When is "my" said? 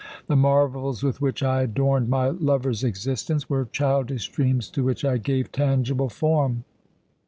2.09-2.29